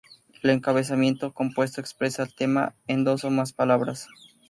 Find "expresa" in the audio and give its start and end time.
1.79-2.23